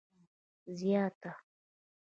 [0.77, 1.33] زیاته